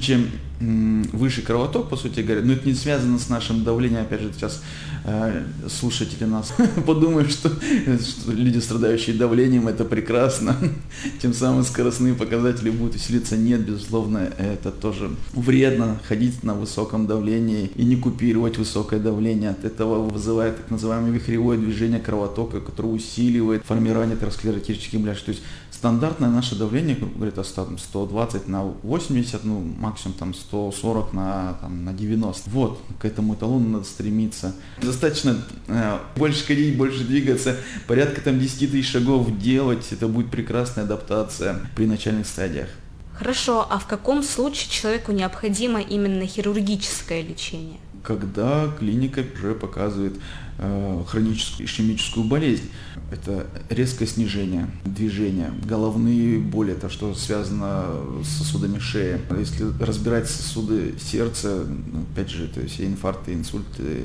Чем 0.00 0.26
выше 0.60 1.42
кровоток, 1.42 1.88
по 1.88 1.96
сути 1.96 2.20
говоря, 2.20 2.42
но 2.44 2.52
это 2.52 2.66
не 2.66 2.74
связано 2.74 3.18
с 3.18 3.28
нашим 3.28 3.62
давлением, 3.62 4.02
опять 4.02 4.20
же, 4.20 4.32
сейчас 4.32 4.60
э, 5.04 5.44
слушатели 5.68 6.24
нас 6.24 6.52
подумают, 6.86 7.30
что, 7.30 7.48
что 7.50 8.32
люди, 8.32 8.58
страдающие 8.58 9.14
давлением, 9.14 9.68
это 9.68 9.84
прекрасно, 9.84 10.56
тем 11.22 11.32
самым 11.32 11.62
скоростные 11.62 12.14
показатели 12.14 12.70
будут 12.70 12.96
усилиться. 12.96 13.36
Нет, 13.36 13.64
безусловно, 13.64 14.30
это 14.38 14.72
тоже 14.72 15.10
вредно 15.32 16.00
ходить 16.08 16.42
на 16.42 16.54
высоком 16.54 17.06
давлении 17.06 17.70
и 17.76 17.84
не 17.84 17.96
купировать 17.96 18.58
высокое 18.58 18.98
давление. 18.98 19.50
От 19.50 19.64
этого 19.64 20.08
вызывает 20.08 20.56
так 20.56 20.70
называемое 20.70 21.12
вихревое 21.12 21.58
движение 21.58 22.00
кровотока, 22.00 22.60
которое 22.60 22.88
усиливает 22.88 23.64
формирование 23.64 24.16
атеросклеротических 24.16 25.00
бляшек. 25.00 25.26
То 25.26 25.30
есть 25.30 25.42
стандартное 25.70 26.28
наше 26.28 26.56
давление, 26.56 26.98
100, 27.42 27.78
120 27.78 28.48
на 28.48 28.64
80, 28.64 29.44
ну, 29.44 29.60
максимум 29.60 30.16
там 30.18 30.34
140 30.48 31.12
на, 31.12 31.58
там, 31.60 31.84
на 31.84 31.92
90. 31.92 32.50
Вот, 32.50 32.80
к 32.98 33.04
этому 33.04 33.34
эталону 33.34 33.68
надо 33.68 33.84
стремиться. 33.84 34.54
Достаточно 34.80 35.42
э, 35.68 35.98
больше 36.16 36.44
ходить, 36.44 36.76
больше 36.76 37.04
двигаться, 37.04 37.56
порядка 37.86 38.20
там 38.20 38.38
10 38.40 38.70
тысяч 38.70 38.90
шагов 38.90 39.38
делать, 39.38 39.86
это 39.90 40.08
будет 40.08 40.30
прекрасная 40.30 40.84
адаптация 40.84 41.60
при 41.76 41.86
начальных 41.86 42.26
стадиях. 42.26 42.68
Хорошо, 43.14 43.66
а 43.68 43.78
в 43.78 43.86
каком 43.86 44.22
случае 44.22 44.70
человеку 44.70 45.12
необходимо 45.12 45.80
именно 45.80 46.24
хирургическое 46.24 47.20
лечение? 47.22 47.78
Когда 48.04 48.68
клиника 48.78 49.24
уже 49.34 49.54
показывает 49.54 50.14
хроническую 50.58 51.66
ишемическую 51.66 52.26
болезнь. 52.26 52.68
Это 53.10 53.46
резкое 53.70 54.06
снижение 54.06 54.68
движения, 54.84 55.52
головные 55.64 56.38
боли, 56.38 56.72
это 56.72 56.90
что 56.90 57.14
связано 57.14 57.86
с 58.22 58.38
сосудами 58.38 58.78
шеи. 58.78 59.20
Если 59.38 59.64
разбирать 59.82 60.28
сосуды 60.28 60.94
сердца, 60.98 61.64
опять 62.12 62.30
же, 62.30 62.44
это 62.46 62.66
все 62.66 62.86
инфаркты, 62.86 63.34
инсульты, 63.34 64.04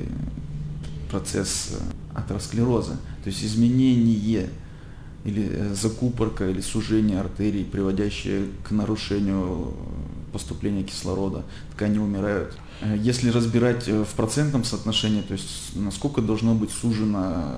процесс 1.10 1.77
атеросклероза, 2.13 2.93
то 3.24 3.29
есть 3.29 3.43
изменение 3.43 4.50
или 5.25 5.50
э, 5.50 5.74
закупорка 5.74 6.50
или 6.50 6.62
сужение 6.62 7.20
артерий, 7.20 7.63
приводящее 7.63 8.48
к 8.68 8.72
нарушению 8.72 9.74
поступления 10.32 10.84
кислорода, 10.84 11.44
ткани 11.74 12.00
умирают. 12.00 12.58
Э, 12.82 12.98
если 13.00 13.30
разбирать 13.30 13.88
э, 13.88 14.03
в 14.03 14.13
процентном 14.15 14.63
соотношении, 14.63 15.22
то 15.22 15.34
есть 15.34 15.75
насколько 15.75 16.22
должно 16.22 16.56
быть 16.56 16.72
сужена 16.72 17.56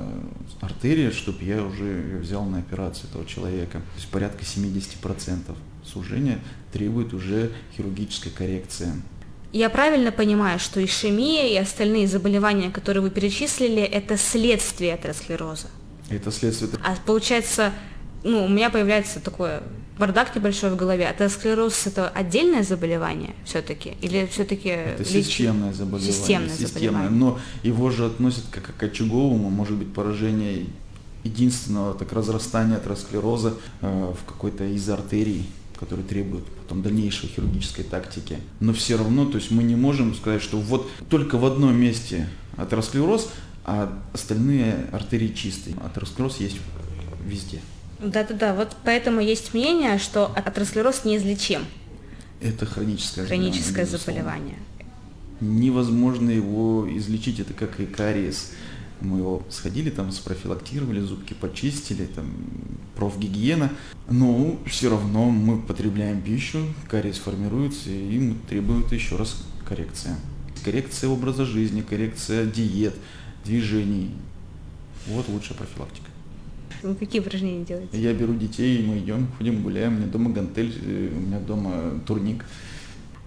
артерия, 0.62 1.12
чтобы 1.12 1.44
я 1.44 1.64
уже 1.64 2.20
взял 2.22 2.46
на 2.46 2.60
операцию 2.60 3.10
этого 3.10 3.26
человека, 3.26 3.80
то 3.80 3.96
есть 3.96 4.08
порядка 4.10 4.44
70% 4.44 5.56
сужения 5.84 6.40
требует 6.72 7.14
уже 7.14 7.52
хирургической 7.76 8.32
коррекции. 8.32 8.92
Я 9.54 9.70
правильно 9.70 10.12
понимаю, 10.12 10.60
что 10.60 10.84
ишемия 10.84 11.48
и 11.48 11.56
остальные 11.56 12.08
заболевания, 12.08 12.70
которые 12.70 13.02
вы 13.02 13.10
перечислили, 13.10 13.82
это 13.82 14.18
следствие 14.18 14.94
атеросклероза? 14.94 15.68
Это 16.10 16.32
следствие. 16.32 16.72
А 16.84 16.96
получается, 17.06 17.74
ну, 18.24 18.46
у 18.46 18.50
меня 18.50 18.70
появляется 18.70 19.20
такое 19.20 19.64
бардак 19.98 20.36
небольшой 20.36 20.72
в 20.72 20.76
голове. 20.76 21.08
Атеросклероз 21.08 21.88
это 21.88 22.10
отдельное 22.10 22.64
заболевание 22.64 23.34
все-таки? 23.46 23.94
Или 24.02 24.28
все-таки 24.32 24.70
Это 24.70 25.04
леч... 25.04 25.26
системное 25.26 25.74
заболевание. 25.74 26.14
Системное, 26.14 26.50
системное 26.50 26.70
заболевание. 26.70 27.10
Но 27.12 27.40
его 27.64 27.90
же 27.90 28.06
относят 28.06 28.44
как 28.52 28.76
к 28.76 28.84
очаговому, 28.84 29.50
может 29.50 29.78
быть, 29.78 29.94
поражение 29.94 30.66
единственного 31.24 31.96
так 31.96 32.12
разрастания 32.14 32.78
атеросклероза 32.78 33.56
э, 33.82 34.14
в 34.14 34.26
какой-то 34.26 34.66
из 34.66 34.88
артерий 34.90 35.48
который 35.78 36.06
требует 36.06 36.46
потом 36.46 36.82
дальнейшей 36.82 37.28
хирургической 37.28 37.84
тактики. 37.84 38.38
Но 38.62 38.72
все 38.72 38.96
равно, 38.96 39.26
то 39.26 39.38
есть 39.38 39.52
мы 39.52 39.62
не 39.62 39.76
можем 39.76 40.16
сказать, 40.16 40.42
что 40.42 40.58
вот 40.58 40.90
только 41.10 41.38
в 41.38 41.46
одном 41.46 41.76
месте 41.76 42.30
атеросклероз, 42.56 43.30
а 43.66 43.92
остальные 44.14 44.88
артерии 44.92 45.34
чистые. 45.34 45.76
Атеросклероз 45.84 46.38
есть 46.38 46.58
везде. 47.26 47.62
Да-да-да, 48.00 48.54
вот 48.54 48.76
поэтому 48.84 49.22
есть 49.22 49.54
мнение, 49.54 49.98
что 49.98 50.32
атеросклероз 50.36 51.06
неизлечим. 51.06 51.62
Это 52.42 52.66
хроническое, 52.66 53.26
хроническое 53.26 53.86
заболевание. 53.86 54.58
Невозможно 55.40 56.30
его 56.30 56.88
излечить, 56.98 57.40
это 57.40 57.54
как 57.54 57.80
и 57.80 57.86
кариес. 57.86 58.52
Мы 59.02 59.20
его 59.20 59.44
сходили, 59.50 59.90
там 59.90 60.12
спрофилактировали, 60.12 61.00
зубки 61.00 61.34
почистили, 61.34 62.06
там 62.06 62.32
профгигиена. 62.96 63.72
Но 64.10 64.58
все 64.68 64.90
равно 64.90 65.30
мы 65.30 65.60
потребляем 65.62 66.22
пищу, 66.22 66.60
кариес 66.88 67.18
формируется, 67.18 67.90
и 67.90 68.34
требует 68.48 68.92
еще 68.92 69.16
раз 69.16 69.44
коррекция. 69.68 70.16
Коррекция 70.64 71.10
образа 71.10 71.46
жизни, 71.46 71.82
коррекция 71.82 72.46
диет, 72.46 72.96
движений. 73.46 74.12
Вот 75.08 75.28
лучшая 75.30 75.58
профилактика. 75.58 76.08
Вы 76.82 76.96
какие 76.96 77.22
упражнения 77.22 77.64
делаете? 77.64 77.98
Я 78.00 78.14
беру 78.14 78.34
детей, 78.34 78.84
мы 78.84 79.00
идем, 79.00 79.28
ходим, 79.38 79.62
гуляем. 79.64 79.96
У 79.96 79.98
меня 80.00 80.08
дома 80.08 80.32
гантель, 80.32 80.74
у 81.16 81.20
меня 81.20 81.40
дома 81.40 82.00
турник. 82.06 82.46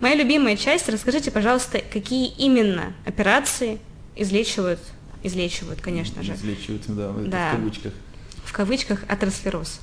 Моя 0.00 0.14
любимая 0.14 0.56
часть. 0.56 0.88
Расскажите, 0.88 1.30
пожалуйста, 1.30 1.80
какие 1.92 2.28
именно 2.28 2.92
операции 3.04 3.78
излечивают, 4.14 4.80
излечивают, 5.22 5.80
конечно 5.80 6.22
же. 6.22 6.34
Излечивают, 6.34 6.82
да, 6.88 7.12
да. 7.12 7.50
в 7.50 7.56
кавычках. 7.56 7.92
В 8.44 8.52
кавычках 8.52 9.04
атеросклероз. 9.08 9.80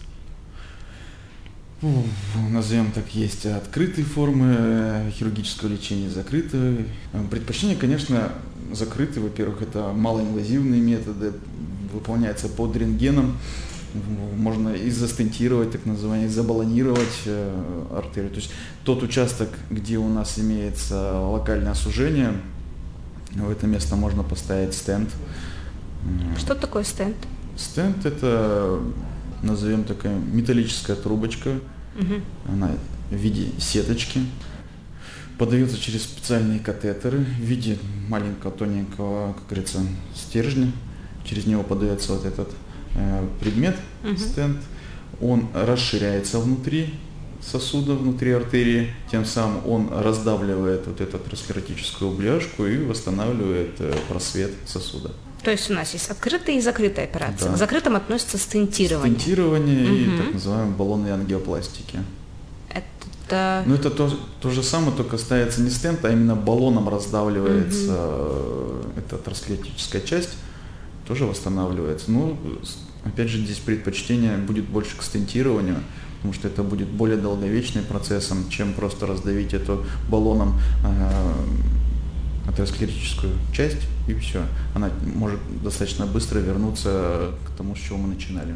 Назовем 2.52 2.92
так, 2.92 3.10
есть 3.14 3.46
открытые 3.46 4.06
формы 4.06 4.56
э, 4.58 5.12
хирургического 5.12 5.70
лечения, 5.70 6.10
закрытые. 6.10 6.86
Предпочтение, 7.30 7.76
конечно, 7.76 8.32
закрытые. 8.72 9.24
Во-первых, 9.24 9.62
это 9.62 9.92
малоинвазивные 9.92 10.82
методы, 10.82 11.34
выполняется 11.94 12.48
под 12.50 12.76
рентгеном. 12.76 13.38
Можно 14.38 14.70
и 14.70 14.90
застентировать, 14.90 15.72
так 15.72 15.86
называемое, 15.86 16.30
забаллонировать 16.30 17.22
э, 17.26 17.86
артерию. 17.96 18.30
То 18.30 18.38
есть 18.38 18.52
тот 18.84 19.04
участок, 19.04 19.50
где 19.70 19.98
у 19.98 20.10
нас 20.10 20.38
имеется 20.38 21.20
локальное 21.20 21.72
осужение, 21.72 22.34
в 23.32 23.50
это 23.50 23.68
место 23.68 23.96
можно 23.96 24.24
поставить 24.24 24.74
стенд. 24.74 25.10
Что 26.38 26.56
такое 26.56 26.84
стенд? 26.84 27.16
Стенд 27.58 28.06
это, 28.06 28.82
назовем 29.46 29.84
такая 29.84 30.18
металлическая 30.18 30.96
трубочка. 30.96 31.60
Угу. 32.00 32.54
Она 32.54 32.72
в 33.10 33.16
виде 33.16 33.50
сеточки. 33.60 34.22
Подается 35.38 35.78
через 35.78 36.04
специальные 36.04 36.60
катетеры 36.60 37.18
в 37.20 37.44
виде 37.44 37.78
маленького 38.08 38.52
тоненького, 38.52 39.34
как 39.34 39.48
говорится, 39.48 39.80
стержня 40.16 40.72
через 41.26 41.46
него 41.46 41.64
подается 41.64 42.14
вот 42.14 42.26
этот 42.26 42.50
э, 42.96 43.28
предмет, 43.40 43.76
угу. 44.04 44.16
стенд, 44.16 44.58
он 45.20 45.48
расширяется 45.54 46.40
внутри 46.40 46.94
сосуда, 47.42 47.94
внутри 47.94 48.32
артерии, 48.32 48.94
тем 49.12 49.26
самым 49.26 49.68
он 49.68 49.90
раздавливает 49.92 50.88
вот 50.88 51.02
эту 51.02 51.18
атеросклеротическую 51.18 52.12
бляшку 52.12 52.66
и 52.66 52.78
восстанавливает 52.78 53.76
э, 53.80 53.94
просвет 54.08 54.52
сосуда. 54.66 55.12
То 55.46 55.52
есть 55.52 55.70
у 55.70 55.76
нас 55.76 55.94
есть 55.94 56.10
открытая 56.10 56.56
и 56.56 56.60
закрытая 56.60 57.06
операция. 57.06 57.50
Да. 57.50 57.56
К 57.56 57.58
закрытым 57.60 57.96
относится 57.96 58.40
стентирование. 58.40 59.16
Стентирование 59.16 59.86
угу. 59.86 59.96
и 59.96 60.18
так 60.18 60.34
называемые 60.34 60.76
баллонные 60.76 61.14
ангиопластики. 61.14 62.00
Это... 62.72 63.64
Ну 63.68 63.76
это 63.76 63.92
то, 63.92 64.12
то 64.42 64.50
же 64.50 64.64
самое, 64.64 64.98
только 64.98 65.20
ставится 65.20 65.62
не 65.62 65.70
стенд, 65.70 66.04
а 66.04 66.10
именно 66.10 66.36
баллоном 66.36 66.90
раздавливается 66.90 67.94
угу. 67.94 68.90
эта 68.98 69.18
атеросклеротическая 69.18 70.02
часть 70.02 70.32
тоже 71.08 71.26
восстанавливается. 71.26 72.12
Ну, 72.12 72.40
опять 73.04 73.30
же, 73.30 73.38
здесь 73.38 73.58
предпочтение 73.60 74.38
будет 74.38 74.66
больше 74.66 74.98
к 74.98 75.04
стентированию, 75.04 75.78
потому 76.16 76.34
что 76.34 76.48
это 76.48 76.64
будет 76.64 76.88
более 76.88 77.18
долговечным 77.18 77.86
процессом, 77.86 78.50
чем 78.50 78.74
просто 78.74 79.06
раздавить 79.06 79.54
эту 79.54 79.86
баллоном 80.10 80.60
э, 80.84 81.34
атеросклерическую 82.48 83.34
часть, 83.54 83.88
и 84.08 84.14
все. 84.14 84.44
Она 84.74 84.90
может 85.16 85.40
достаточно 85.64 86.06
быстро 86.06 86.40
вернуться 86.40 87.32
к 87.48 87.58
тому, 87.58 87.76
с 87.76 87.80
чего 87.80 87.98
мы 87.98 88.08
начинали. 88.08 88.56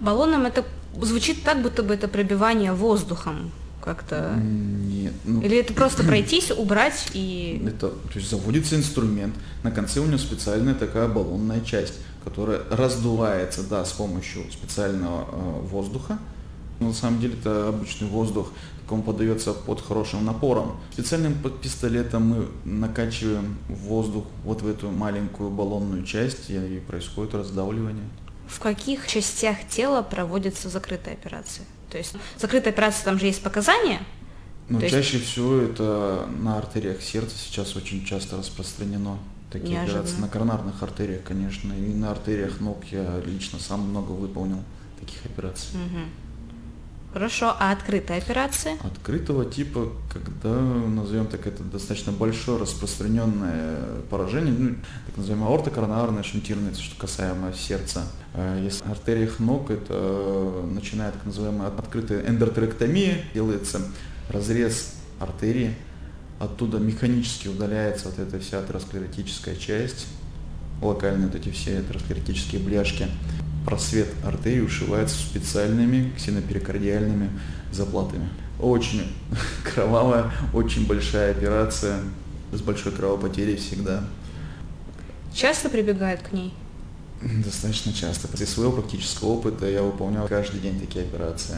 Баллоном 0.00 0.46
это 0.46 0.64
звучит 1.00 1.42
так, 1.42 1.62
будто 1.62 1.82
бы 1.82 1.94
это 1.94 2.08
пробивание 2.08 2.72
воздухом 2.72 3.52
как-то? 3.84 4.34
Нет. 4.42 5.12
Ну, 5.24 5.42
Или 5.42 5.58
это 5.58 5.74
просто 5.74 6.04
пройтись, 6.06 6.50
убрать 6.50 7.10
и... 7.12 7.62
Это, 7.66 7.88
то 7.88 8.14
есть 8.14 8.30
заводится 8.30 8.76
инструмент, 8.76 9.34
на 9.62 9.70
конце 9.70 10.00
у 10.00 10.06
него 10.06 10.18
специальная 10.18 10.74
такая 10.74 11.06
баллонная 11.08 11.60
часть, 11.60 11.94
которая 12.24 12.62
раздувается, 12.70 13.62
да, 13.62 13.84
с 13.84 13.92
помощью 13.92 14.42
специального 14.50 15.26
э, 15.30 15.60
воздуха. 15.66 16.18
На 16.80 16.92
самом 16.92 17.20
деле 17.20 17.34
это 17.34 17.68
обычный 17.68 18.08
воздух, 18.08 18.50
так 18.80 18.92
он 18.92 19.02
подается 19.02 19.52
под 19.52 19.80
хорошим 19.80 20.24
напором. 20.24 20.76
Специальным 20.92 21.34
пистолетом 21.62 22.22
мы 22.28 22.48
накачиваем 22.64 23.56
воздух 23.68 24.24
вот 24.44 24.62
в 24.62 24.68
эту 24.68 24.90
маленькую 24.90 25.50
баллонную 25.50 26.04
часть, 26.04 26.50
и 26.50 26.82
происходит 26.86 27.34
раздавливание. 27.34 28.04
В 28.46 28.60
каких 28.60 29.06
частях 29.06 29.56
тела 29.68 30.02
проводится 30.02 30.68
закрытая 30.68 31.14
операция? 31.14 31.64
То 31.90 31.98
есть 31.98 32.14
закрытая 32.38 32.72
операция, 32.72 33.04
там 33.04 33.18
же 33.18 33.26
есть 33.26 33.42
показания. 33.42 34.00
Ну, 34.68 34.80
То 34.80 34.88
чаще 34.88 35.18
есть... 35.18 35.30
всего 35.30 35.56
это 35.56 36.26
на 36.40 36.58
артериях 36.58 37.02
сердца 37.02 37.36
сейчас 37.38 37.76
очень 37.76 38.04
часто 38.04 38.36
распространено. 38.36 39.18
Такие 39.50 39.70
Неожиданно. 39.74 40.00
операции. 40.00 40.20
На 40.20 40.28
коронарных 40.28 40.82
артериях, 40.82 41.22
конечно, 41.22 41.72
и 41.72 41.94
на 41.94 42.10
артериях 42.10 42.60
ног 42.60 42.84
я 42.90 43.20
лично 43.24 43.58
сам 43.60 43.82
много 43.82 44.10
выполнил 44.10 44.58
таких 44.98 45.24
операций. 45.24 45.68
Угу. 45.74 46.00
Хорошо, 47.14 47.54
а 47.60 47.70
открытые 47.70 48.18
операции? 48.18 48.72
Открытого 48.84 49.44
типа, 49.44 49.92
когда, 50.12 50.50
назовем 50.50 51.26
так, 51.26 51.46
это 51.46 51.62
достаточно 51.62 52.10
большое 52.10 52.58
распространенное 52.58 53.78
поражение, 54.10 54.52
ну, 54.52 54.74
так 55.06 55.16
называемое 55.16 55.48
аортокоронарное 55.48 56.24
шунтирование, 56.24 56.74
что 56.74 56.98
касаемо 56.98 57.52
сердца. 57.52 58.02
А 58.34 58.60
если 58.60 58.84
артериях 58.90 59.38
ног, 59.38 59.70
это 59.70 60.64
начинает 60.68 61.14
так 61.14 61.24
называемая 61.26 61.68
открытая 61.68 62.28
эндотректомия, 62.28 63.24
делается 63.32 63.80
разрез 64.28 64.94
артерии, 65.20 65.76
оттуда 66.40 66.78
механически 66.78 67.46
удаляется 67.46 68.08
вот 68.08 68.18
эта 68.18 68.40
вся 68.40 68.58
атеросклеротическая 68.58 69.54
часть, 69.54 70.08
локальные 70.82 71.28
вот 71.28 71.36
эти 71.36 71.50
все 71.50 71.78
атеросклеротические 71.78 72.60
бляшки 72.60 73.06
просвет 73.64 74.08
артерии 74.24 74.60
ушивается 74.60 75.16
специальными 75.16 76.12
ксеноперикардиальными 76.16 77.30
заплатами. 77.72 78.28
Очень 78.60 79.12
кровавая, 79.64 80.30
очень 80.52 80.86
большая 80.86 81.32
операция 81.32 82.00
с 82.52 82.60
большой 82.60 82.92
кровопотерей 82.92 83.56
всегда. 83.56 84.04
Часто 85.32 85.68
прибегают 85.68 86.22
к 86.22 86.32
ней? 86.32 86.54
Достаточно 87.22 87.92
часто. 87.92 88.28
Из 88.40 88.48
своего 88.48 88.72
практического 88.72 89.30
опыта 89.30 89.68
я 89.68 89.82
выполнял 89.82 90.28
каждый 90.28 90.60
день 90.60 90.78
такие 90.78 91.04
операции. 91.04 91.56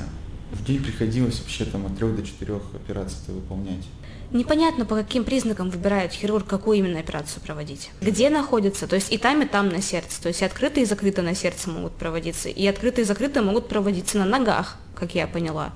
В 0.52 0.64
день 0.64 0.82
приходилось 0.82 1.40
вообще 1.40 1.64
там 1.64 1.86
от 1.86 1.96
трех 1.96 2.16
до 2.16 2.22
четырех 2.22 2.62
операций 2.74 3.18
выполнять. 3.34 3.84
Непонятно, 4.32 4.84
по 4.84 4.96
каким 4.96 5.24
признакам 5.24 5.70
выбирает 5.70 6.12
хирург, 6.12 6.46
какую 6.46 6.78
именно 6.78 6.98
операцию 6.98 7.42
проводить. 7.42 7.90
Где 8.00 8.30
находится, 8.30 8.86
то 8.86 8.96
есть 8.96 9.12
и 9.12 9.18
там, 9.18 9.42
и 9.42 9.46
там 9.46 9.68
на 9.68 9.80
сердце. 9.80 10.20
То 10.20 10.28
есть 10.28 10.42
и 10.42 10.44
открытые, 10.44 10.84
и 10.84 10.86
закрытые 10.86 11.24
на 11.24 11.34
сердце 11.34 11.70
могут 11.70 11.92
проводиться, 11.92 12.48
и 12.48 12.66
открытые, 12.66 13.04
и 13.04 13.06
закрытые 13.06 13.42
могут 13.42 13.68
проводиться 13.68 14.18
на 14.18 14.24
ногах, 14.24 14.76
как 14.94 15.14
я 15.14 15.26
поняла. 15.26 15.72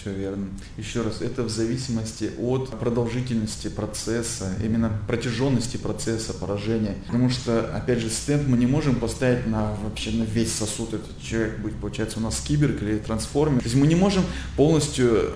Все 0.00 0.12
верно. 0.12 0.48
Еще 0.78 1.02
раз, 1.02 1.20
это 1.20 1.44
в 1.44 1.48
зависимости 1.48 2.32
от 2.38 2.70
продолжительности 2.70 3.68
процесса, 3.68 4.52
именно 4.64 4.90
протяженности 5.06 5.76
процесса 5.76 6.34
поражения. 6.34 6.96
Потому 7.06 7.30
что, 7.30 7.70
опять 7.74 8.00
же, 8.00 8.10
стенд 8.10 8.48
мы 8.48 8.56
не 8.56 8.66
можем 8.66 8.96
поставить 8.96 9.46
на 9.46 9.74
вообще 9.84 10.10
на 10.10 10.24
весь 10.24 10.52
сосуд. 10.52 10.94
Этот 10.94 11.20
человек 11.22 11.58
будет, 11.58 11.76
получается, 11.76 12.18
у 12.18 12.22
нас 12.22 12.40
киберг 12.40 12.82
или 12.82 12.98
трансформер. 12.98 13.60
То 13.60 13.66
есть 13.66 13.76
мы 13.76 13.86
не 13.86 13.94
можем 13.94 14.24
полностью 14.56 15.34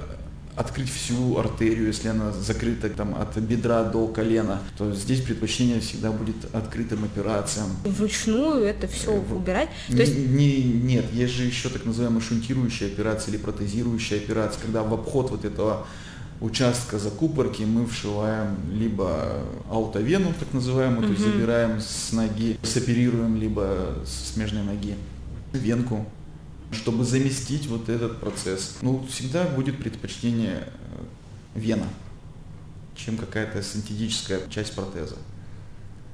открыть 0.57 0.91
всю 0.91 1.39
артерию, 1.39 1.89
если 1.89 2.09
она 2.09 2.33
закрыта 2.33 2.89
там, 2.89 3.15
от 3.15 3.37
бедра 3.37 3.85
до 3.85 4.09
колена, 4.09 4.63
то 4.79 4.93
здесь 4.95 5.21
предпочтение 5.21 5.81
всегда 5.81 6.11
будет 6.11 6.37
открытым 6.55 7.05
операциям. 7.05 7.69
Вручную 7.85 8.65
это 8.65 8.87
все 8.89 9.13
э, 9.13 9.35
убирать? 9.35 9.69
То 9.89 9.99
есть... 9.99 10.17
не, 10.17 10.63
нет, 10.63 11.05
есть 11.13 11.35
же 11.35 11.45
еще 11.45 11.69
так 11.69 11.85
называемая 11.85 12.23
шунтирующая 12.23 12.89
операция 12.89 13.33
или 13.33 13.39
протезирующая 13.39 14.19
операция, 14.19 14.63
когда 14.63 14.83
в 14.83 14.95
обход 14.95 15.31
вот 15.31 15.45
этого 15.45 15.87
участка 16.41 16.99
закупорки 16.99 17.63
мы 17.63 17.87
вшиваем 17.87 18.57
либо 18.71 19.43
аутовену, 19.71 20.33
так 20.39 20.53
называемую, 20.53 21.01
угу. 21.01 21.07
то 21.07 21.13
есть 21.13 21.25
забираем 21.25 21.81
с 21.81 22.13
ноги, 22.13 22.59
соперируем, 22.63 23.37
либо 23.37 23.99
с 24.07 24.33
смежной 24.33 24.63
ноги 24.63 24.95
венку 25.53 26.07
чтобы 26.73 27.05
заместить 27.05 27.67
вот 27.67 27.89
этот 27.89 28.21
процесс. 28.21 28.77
Ну, 28.83 29.05
всегда 29.09 29.45
будет 29.45 29.79
предпочтение 29.79 30.69
э, 30.69 31.59
вена, 31.59 31.87
чем 32.95 33.17
какая-то 33.17 33.63
синтетическая 33.63 34.41
часть 34.51 34.75
протеза. 34.75 35.17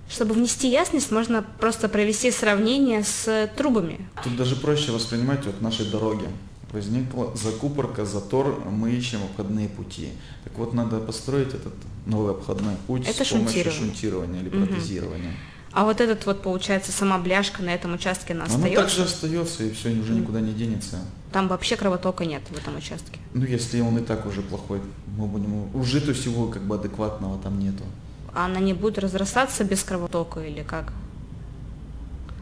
Чтобы 0.08 0.34
внести 0.34 0.68
ясность, 0.68 1.10
можно 1.10 1.42
просто 1.58 1.88
провести 1.88 2.30
сравнение 2.30 3.02
с 3.02 3.50
трубами. 3.56 4.06
Тут 4.22 4.36
даже 4.36 4.56
проще 4.56 4.92
воспринимать 4.92 5.46
вот 5.46 5.62
наши 5.62 5.90
дороги. 5.90 6.28
Возникла 6.70 7.34
закупорка, 7.36 8.04
затор, 8.04 8.62
мы 8.68 8.92
ищем 8.92 9.22
обходные 9.22 9.68
пути. 9.68 10.10
Так 10.44 10.54
вот, 10.56 10.74
надо 10.74 11.00
построить 11.00 11.48
этот 11.48 11.74
новый 12.06 12.32
обходной 12.32 12.76
путь 12.86 13.06
Это 13.06 13.24
с 13.24 13.28
помощью 13.28 13.70
шунтирования 13.70 14.40
или 14.40 14.48
протезирования. 14.48 15.30
Угу. 15.30 15.51
А 15.72 15.84
вот 15.84 16.00
этот 16.00 16.26
вот, 16.26 16.42
получается, 16.42 16.92
сама 16.92 17.18
бляшка 17.18 17.62
на 17.62 17.70
этом 17.70 17.94
участке, 17.94 18.34
она, 18.34 18.44
остается? 18.44 18.80
Она 18.80 18.88
также 18.88 19.02
остается, 19.04 19.64
и 19.64 19.72
все, 19.72 19.90
уже 19.90 20.12
никуда 20.12 20.40
не 20.40 20.52
денется. 20.52 20.98
Там 21.32 21.48
вообще 21.48 21.76
кровотока 21.76 22.26
нет 22.26 22.42
в 22.50 22.56
этом 22.56 22.76
участке? 22.76 23.18
Ну, 23.32 23.46
если 23.46 23.80
он 23.80 23.96
и 23.96 24.02
так 24.02 24.26
уже 24.26 24.42
плохой, 24.42 24.82
мы 25.16 25.26
будем... 25.26 25.74
Уже 25.74 26.02
то 26.02 26.12
всего 26.12 26.48
как 26.48 26.62
бы 26.62 26.74
адекватного 26.74 27.38
там 27.42 27.58
нету. 27.58 27.84
А 28.34 28.46
она 28.46 28.60
не 28.60 28.74
будет 28.74 28.98
разрастаться 28.98 29.64
без 29.64 29.82
кровотока 29.82 30.40
или 30.40 30.62
как? 30.62 30.92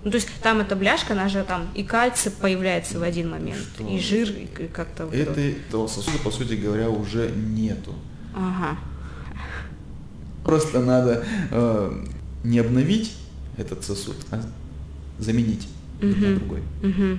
Ну, 0.02 0.10
то 0.10 0.16
есть 0.16 0.28
там 0.42 0.60
эта 0.60 0.74
бляшка, 0.74 1.12
она 1.12 1.28
же 1.28 1.44
там 1.44 1.68
и 1.74 1.84
кальций 1.84 2.32
появляется 2.32 2.98
в 2.98 3.02
один 3.02 3.30
момент, 3.30 3.60
Что? 3.74 3.86
и 3.86 4.00
жир, 4.00 4.30
и 4.30 4.46
как-то... 4.66 5.06
Вот 5.06 5.14
это, 5.14 5.40
этого 5.40 5.86
сосуда, 5.86 6.18
по 6.18 6.30
сути 6.30 6.54
говоря, 6.54 6.88
уже 6.88 7.30
нету. 7.30 7.94
Ага. 8.34 8.78
Просто 10.42 10.80
надо 10.80 11.24
э, 11.50 12.06
не 12.42 12.58
обновить 12.58 13.19
этот 13.60 13.84
сосуд, 13.84 14.16
а 14.30 14.42
заменить 15.18 15.68
угу. 15.98 16.08
на 16.08 16.36
другой. 16.36 16.62
Угу. 16.82 17.18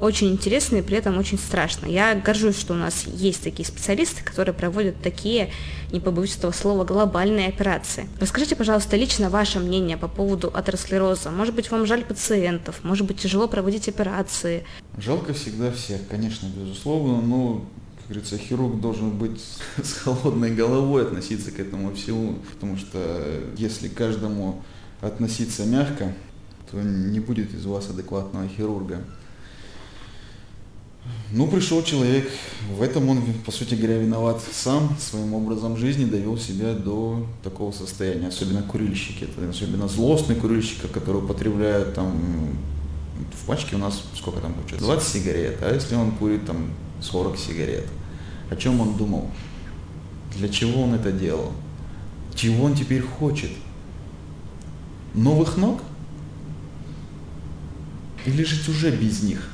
Очень 0.00 0.28
интересно 0.32 0.76
и 0.76 0.82
при 0.82 0.96
этом 0.96 1.18
очень 1.18 1.38
страшно. 1.38 1.84
Я 1.86 2.14
горжусь, 2.14 2.58
что 2.58 2.72
у 2.72 2.76
нас 2.76 3.04
есть 3.06 3.42
такие 3.42 3.66
специалисты, 3.66 4.24
которые 4.24 4.54
проводят 4.54 4.96
такие, 5.02 5.50
не 5.92 6.00
побоюсь 6.00 6.36
этого 6.36 6.52
слова, 6.52 6.84
глобальные 6.84 7.48
операции. 7.48 8.08
Расскажите, 8.18 8.56
пожалуйста, 8.56 8.96
лично 8.96 9.28
ваше 9.28 9.58
мнение 9.58 9.98
по 9.98 10.08
поводу 10.08 10.50
атеросклероза. 10.54 11.30
Может 11.30 11.54
быть, 11.54 11.70
вам 11.70 11.84
жаль 11.84 12.02
пациентов, 12.02 12.82
может 12.82 13.06
быть, 13.06 13.20
тяжело 13.20 13.46
проводить 13.46 13.88
операции? 13.88 14.64
Жалко 14.96 15.34
всегда 15.34 15.70
всех, 15.70 16.00
конечно, 16.08 16.48
безусловно, 16.56 17.20
но 17.20 17.66
как 17.98 18.16
говорится, 18.16 18.38
хирург 18.38 18.80
должен 18.80 19.10
быть 19.10 19.40
с 19.82 19.92
холодной 19.98 20.54
головой 20.54 21.02
относиться 21.02 21.50
к 21.50 21.60
этому 21.60 21.94
всему, 21.94 22.38
потому 22.54 22.78
что 22.78 22.98
если 23.58 23.88
каждому 23.88 24.62
относиться 25.00 25.64
мягко, 25.64 26.12
то 26.70 26.80
не 26.80 27.20
будет 27.20 27.54
из 27.54 27.64
вас 27.64 27.90
адекватного 27.90 28.48
хирурга. 28.48 29.02
Ну, 31.32 31.46
пришел 31.48 31.82
человек, 31.82 32.28
в 32.76 32.82
этом 32.82 33.08
он, 33.08 33.22
по 33.46 33.52
сути 33.52 33.74
говоря, 33.74 33.98
виноват. 33.98 34.42
Сам, 34.52 34.96
своим 34.98 35.32
образом 35.32 35.76
жизни 35.76 36.04
довел 36.04 36.36
себя 36.36 36.74
до 36.74 37.26
такого 37.42 37.72
состояния, 37.72 38.28
особенно 38.28 38.62
курильщики, 38.62 39.24
это 39.24 39.48
особенно 39.48 39.88
злостные 39.88 40.38
курильщики, 40.38 40.86
которые 40.92 41.22
употребляют 41.24 41.94
там, 41.94 42.58
в 43.32 43.46
пачке 43.46 43.76
у 43.76 43.78
нас 43.78 44.02
сколько 44.14 44.40
там 44.40 44.52
получается, 44.52 44.84
20 44.84 45.08
сигарет, 45.08 45.58
а 45.62 45.72
если 45.72 45.94
он 45.94 46.12
курит 46.12 46.44
там 46.46 46.70
40 47.00 47.38
сигарет, 47.38 47.86
о 48.50 48.56
чем 48.56 48.80
он 48.80 48.96
думал, 48.96 49.30
для 50.36 50.48
чего 50.48 50.82
он 50.82 50.94
это 50.94 51.12
делал, 51.12 51.52
чего 52.34 52.64
он 52.64 52.74
теперь 52.74 53.02
хочет– 53.02 53.50
новых 55.14 55.56
ног? 55.56 55.82
Или 58.26 58.44
жить 58.44 58.68
уже 58.68 58.90
без 58.90 59.22
них? 59.22 59.48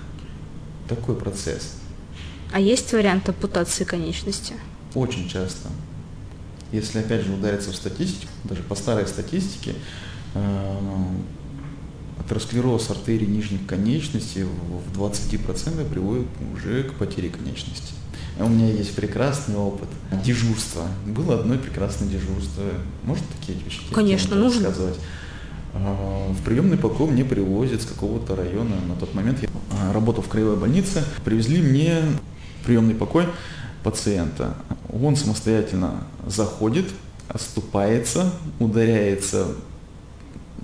Такой 0.88 1.16
процесс. 1.16 1.76
А 2.52 2.60
есть 2.60 2.92
вариант 2.92 3.28
ампутации 3.28 3.84
конечности? 3.84 4.54
Очень 4.94 5.28
часто. 5.28 5.68
Если 6.72 6.98
опять 6.98 7.24
же 7.24 7.32
удариться 7.32 7.70
в 7.70 7.76
статистику, 7.76 8.32
даже 8.44 8.62
по 8.62 8.74
старой 8.74 9.06
статистике, 9.06 9.74
э, 10.34 10.78
атеросклероз 12.18 12.90
артерий 12.90 13.26
нижних 13.26 13.66
конечностей 13.66 14.44
в 14.44 14.98
20% 14.98 15.88
приводит 15.88 16.26
уже 16.54 16.84
к 16.84 16.94
потере 16.94 17.30
конечности. 17.30 17.94
У 18.38 18.48
меня 18.48 18.70
есть 18.70 18.94
прекрасный 18.94 19.56
опыт 19.56 19.88
дежурства. 20.24 20.86
Было 21.06 21.40
одно 21.40 21.56
прекрасное 21.56 22.08
дежурство. 22.08 22.64
Можно 23.02 23.24
такие 23.40 23.58
вещи? 23.58 23.80
Конечно, 23.92 24.36
нужно. 24.36 24.68
Рассказывать? 24.68 24.98
А, 25.84 26.32
в 26.32 26.42
приемный 26.42 26.78
покой 26.78 27.08
мне 27.08 27.24
привозят 27.24 27.82
с 27.82 27.86
какого-то 27.86 28.36
района. 28.36 28.76
На 28.88 28.96
тот 28.96 29.14
момент 29.14 29.42
я 29.42 29.48
а, 29.72 29.92
работал 29.92 30.22
в 30.22 30.28
краевой 30.28 30.56
больнице. 30.56 31.04
Привезли 31.24 31.60
мне 31.60 32.02
приемный 32.64 32.94
покой 32.94 33.26
пациента. 33.82 34.56
Он 34.92 35.16
самостоятельно 35.16 36.04
заходит, 36.26 36.86
оступается, 37.28 38.32
ударяется. 38.58 39.48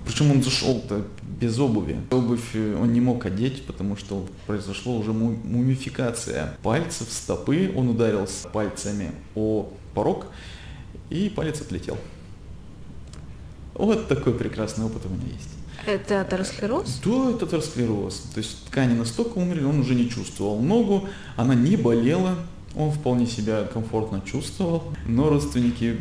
Причем 0.05 0.31
он 0.31 0.43
зашел-то 0.43 1.05
без 1.39 1.57
обуви. 1.59 1.97
Обувь 2.11 2.55
он 2.55 2.91
не 2.91 2.99
мог 2.99 3.25
одеть, 3.25 3.65
потому 3.65 3.95
что 3.95 4.25
произошла 4.47 4.93
уже 4.93 5.13
мумификация 5.13 6.57
пальцев, 6.61 7.07
стопы. 7.09 7.71
Он 7.75 7.89
ударился 7.89 8.49
пальцами 8.49 9.11
о 9.35 9.69
порог, 9.93 10.27
и 11.09 11.31
палец 11.33 11.61
отлетел. 11.61 11.97
Вот 13.75 14.07
такой 14.07 14.33
прекрасный 14.33 14.85
опыт 14.85 15.03
у 15.05 15.09
меня 15.09 15.33
есть. 15.33 15.49
Это 15.85 16.21
атеросклероз? 16.21 17.01
Да, 17.03 17.29
это 17.31 17.45
атеросклероз. 17.45 18.19
То 18.33 18.37
есть 18.39 18.65
ткани 18.67 18.93
настолько 18.93 19.37
умерли, 19.39 19.63
он 19.63 19.79
уже 19.79 19.95
не 19.95 20.09
чувствовал 20.09 20.59
ногу, 20.61 21.09
она 21.35 21.55
не 21.55 21.75
болела, 21.75 22.35
он 22.75 22.91
вполне 22.91 23.25
себя 23.27 23.63
комфортно 23.65 24.21
чувствовал, 24.25 24.83
но 25.07 25.29
родственники 25.29 25.97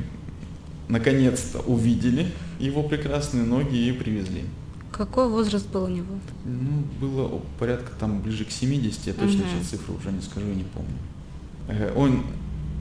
наконец-то 0.89 1.61
увидели 1.61 2.31
его 2.61 2.83
прекрасные 2.83 3.45
ноги 3.45 3.77
и 3.77 3.93
привезли. 3.93 4.45
Какой 4.93 5.29
возраст 5.29 5.67
был 5.69 5.85
у 5.85 5.89
него? 5.89 6.15
Ну, 6.45 6.85
было 7.01 7.41
порядка 7.59 7.93
там 7.99 8.21
ближе 8.21 8.45
к 8.45 8.51
70, 8.51 9.07
я 9.07 9.15
точно 9.15 9.39
Мгм. 9.41 9.47
сейчас 9.59 9.69
цифру 9.71 9.95
уже 9.95 10.13
не 10.13 10.21
скажу, 10.21 10.47
не 10.47 10.65
помню. 10.65 10.99
Э, 11.69 11.93
Он 11.97 12.25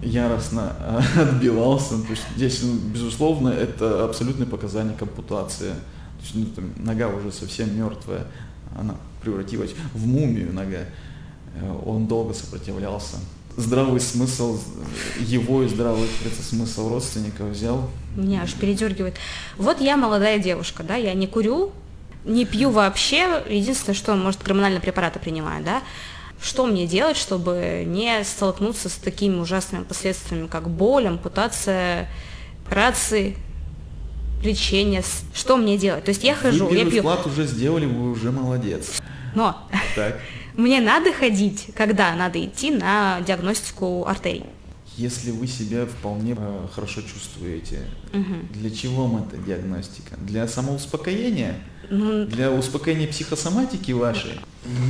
яростно 0.01 0.75
отбивался, 1.17 2.01
то 2.01 2.09
есть 2.09 2.23
здесь, 2.35 2.61
ну, 2.63 2.75
безусловно, 2.75 3.49
это 3.49 4.03
абсолютное 4.05 4.47
показание 4.47 4.95
к 4.95 5.01
ампутации. 5.01 5.69
То 5.69 6.23
есть 6.23 6.35
ну, 6.35 6.45
там 6.45 6.71
нога 6.77 7.07
уже 7.07 7.31
совсем 7.31 7.75
мертвая, 7.75 8.27
она 8.77 8.95
превратилась 9.21 9.71
в 9.93 10.05
мумию 10.05 10.53
нога. 10.53 10.85
Э, 11.55 11.81
Он 11.85 12.07
долго 12.07 12.33
сопротивлялся. 12.33 13.17
Здравый 13.57 13.99
смысл 13.99 14.59
его 15.19 15.63
и 15.63 15.67
здравый 15.67 16.07
смысл 16.41 16.89
родственников 16.89 17.49
взял. 17.49 17.89
Меня 18.15 18.43
аж 18.43 18.53
передергивает. 18.53 19.15
Вот 19.57 19.81
я 19.81 19.97
молодая 19.97 20.39
девушка, 20.39 20.83
да, 20.83 20.95
я 20.95 21.13
не 21.13 21.27
курю, 21.27 21.73
не 22.23 22.45
пью 22.45 22.69
вообще, 22.69 23.43
единственное, 23.49 23.95
что, 23.95 24.15
может, 24.15 24.41
гормональные 24.43 24.79
препараты 24.79 25.19
принимаю, 25.19 25.63
да. 25.65 25.81
Что 26.41 26.65
мне 26.65 26.87
делать, 26.87 27.17
чтобы 27.17 27.83
не 27.85 28.23
столкнуться 28.23 28.89
с 28.89 28.93
такими 28.93 29.35
ужасными 29.35 29.83
последствиями, 29.83 30.47
как 30.47 30.69
боль, 30.69 31.07
ампутация, 31.07 32.09
операции, 32.65 33.37
лечение? 34.43 35.03
Что 35.33 35.57
мне 35.57 35.77
делать? 35.77 36.03
То 36.03 36.09
есть 36.09 36.23
я 36.23 36.33
хожу, 36.33 36.65
Вы 36.67 36.77
я 36.77 36.85
пью. 36.89 37.01
вклад 37.01 37.27
уже 37.27 37.45
сделали, 37.45 37.85
вы 37.85 38.11
уже 38.11 38.31
молодец. 38.31 38.99
Но 39.35 39.55
Так. 39.95 40.19
мне 40.55 40.81
надо 40.81 41.13
ходить, 41.13 41.67
когда 41.75 42.15
надо 42.15 42.43
идти 42.43 42.71
на 42.71 43.21
диагностику 43.21 44.05
артерий. 44.07 44.45
Если 44.97 45.31
вы 45.31 45.47
себя 45.47 45.85
вполне 45.85 46.35
э, 46.37 46.67
хорошо 46.73 47.01
чувствуете, 47.01 47.79
для 48.53 48.69
чего 48.71 49.05
вам 49.05 49.23
эта 49.23 49.37
диагностика? 49.37 50.17
Для 50.17 50.47
самоуспокоения? 50.47 51.55
Ну, 51.91 52.25
Для 52.25 52.49
успокоения 52.51 53.05
психосоматики 53.07 53.91
вашей? 53.91 54.39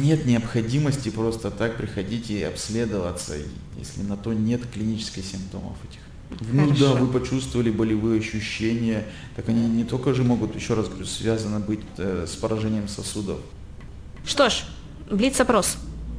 Нет 0.04 0.26
необходимости 0.28 1.10
просто 1.10 1.50
так 1.50 1.76
приходить 1.76 2.30
и 2.30 2.44
обследоваться, 2.44 3.34
если 3.78 4.04
на 4.04 4.16
то 4.18 4.34
нет 4.34 4.62
клинических 4.72 5.26
симптомов 5.26 5.76
этих. 5.90 6.00
Ну 6.54 6.72
да, 6.80 6.94
вы 6.94 7.08
почувствовали 7.08 7.72
болевые 7.72 8.20
ощущения, 8.22 9.04
так 9.36 9.50
они 9.50 9.68
не 9.68 9.84
только 9.84 10.14
же 10.14 10.24
могут, 10.24 10.56
еще 10.56 10.76
раз 10.76 10.88
говорю, 10.88 11.06
связаны 11.06 11.60
быть 11.60 11.82
э, 11.98 12.26
с 12.28 12.36
поражением 12.36 12.88
сосудов. 12.88 13.40
Что 14.24 14.50
ж, 14.50 14.64
блиц-опрос. 15.10 15.78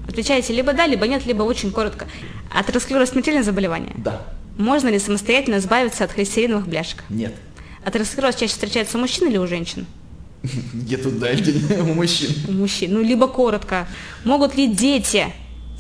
Отвечаете 0.08 0.52
либо 0.52 0.72
да, 0.72 0.86
либо 0.88 1.06
нет, 1.06 1.24
либо 1.26 1.44
очень 1.44 1.70
коротко. 1.70 2.08
Атеросклероз 2.52 3.10
смертельное 3.10 3.44
заболевание? 3.44 3.94
Да, 3.96 4.26
Можно 4.58 4.88
ли 4.88 4.98
самостоятельно 4.98 5.58
избавиться 5.58 6.02
от 6.04 6.10
холестериновых 6.10 6.66
бляшек? 6.66 7.04
нет. 7.08 7.34
Атеросклероз 7.84 8.34
чаще 8.34 8.52
встречается 8.52 8.98
у 8.98 9.00
мужчин 9.00 9.28
или 9.28 9.38
у 9.38 9.46
женщин? 9.46 9.86
Где 10.72 10.96
тут 10.96 11.18
дальше 11.18 11.52
у 11.80 11.94
мужчин? 11.94 12.30
У 12.48 12.52
мужчин. 12.52 12.92
Ну, 12.94 13.02
либо 13.02 13.28
коротко. 13.28 13.86
Могут 14.24 14.56
ли 14.56 14.66
дети 14.66 15.26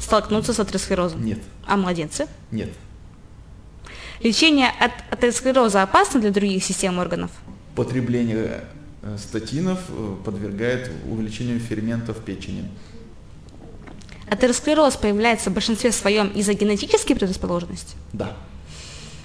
столкнуться 0.00 0.52
с 0.52 0.60
атеросклерозом? 0.60 1.24
Нет, 1.24 1.38
А 1.66 1.76
младенцы? 1.76 2.26
нет. 2.50 2.70
Лечение 4.22 4.68
от 4.78 4.92
атеросклероза 5.10 5.82
опасно 5.82 6.20
для 6.20 6.30
других 6.30 6.62
систем 6.62 6.98
органов? 7.00 7.32
Потребление 7.74 8.62
э, 9.02 9.16
статинов 9.18 9.80
э, 9.88 10.14
подвергает 10.24 10.92
увеличению 11.10 11.58
ферментов 11.58 12.18
печени. 12.24 12.70
Атеросклероз 14.28 14.94
появляется 14.96 15.50
в 15.50 15.54
большинстве 15.54 15.90
своем 15.92 16.28
из-за 16.28 16.54
генетической 16.54 17.14
предрасположенности? 17.14 17.96
Да, 18.12 18.36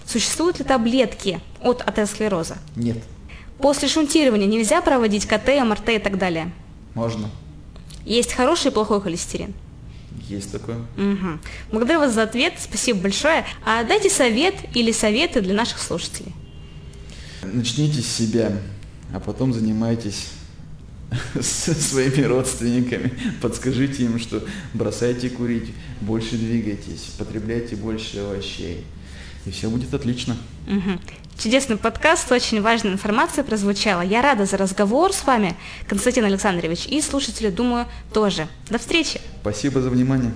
Существуют 0.05 0.57
ли 0.59 0.65
таблетки 0.65 1.41
от 1.61 1.81
атеросклероза? 1.87 2.57
нет, 2.75 2.97
После 3.59 3.87
шунтирования 3.87 4.47
нельзя 4.47 4.81
проводить 4.81 5.25
КТ, 5.25 5.47
МРТ 5.63 5.89
и 5.89 5.99
так 5.99 6.17
далее. 6.17 6.51
можно. 6.93 7.29
Есть 8.05 8.31
хороший 8.33 8.71
и 8.71 8.73
плохой 8.73 9.01
холестерин. 9.01 9.53
Есть 10.29 10.51
такое. 10.51 10.77
Мгм. 10.95 11.41
Благодарю 11.71 11.99
вас 11.99 12.13
за 12.13 12.23
ответ, 12.23 12.53
спасибо 12.57 12.99
большое. 13.01 13.45
А 13.65 13.83
дайте 13.83 14.09
совет 14.09 14.55
или 14.73 14.91
советы 14.93 15.41
для 15.41 15.53
наших 15.53 15.79
слушателей. 15.79 16.33
Начните 17.43 18.01
с 18.01 18.07
себя, 18.07 18.51
а 19.13 19.19
потом 19.19 19.53
занимайтесь 19.53 20.29
со 21.41 21.73
своими 21.73 22.23
родственниками. 22.23 23.11
Подскажите 23.41 24.03
им, 24.03 24.19
что 24.19 24.43
бросайте 24.73 25.29
курить, 25.29 25.73
больше 26.01 26.37
двигайтесь, 26.37 27.09
потребляйте 27.17 27.75
больше 27.75 28.19
овощей. 28.19 28.85
И 29.45 29.51
все 29.51 29.69
будет 29.69 29.93
отлично. 29.93 30.37
Мгм. 30.65 30.99
Чудесный 31.37 31.77
подкаст, 31.77 32.31
очень 32.31 32.63
важная 32.63 32.93
информация 32.93 33.43
прозвучала. 33.43 34.01
Я 34.01 34.23
рада 34.23 34.47
за 34.47 34.57
разговор 34.57 35.13
с 35.13 35.23
вами, 35.23 35.55
Константин 35.87 36.25
Александрович, 36.25 36.87
и 36.87 36.99
слушатели, 36.99 37.51
думаю, 37.51 37.85
тоже. 38.11 38.47
До 38.71 38.79
встречи! 38.79 39.21
Спасибо 39.41 39.79
за 39.79 39.91
внимание. 39.91 40.31